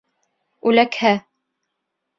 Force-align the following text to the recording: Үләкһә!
Үләкһә! 0.71 1.15